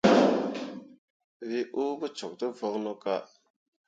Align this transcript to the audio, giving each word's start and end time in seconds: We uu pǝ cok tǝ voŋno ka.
We 1.47 1.59
uu 1.81 1.93
pǝ 1.99 2.07
cok 2.17 2.33
tǝ 2.39 2.47
voŋno 2.57 2.93
ka. 3.03 3.15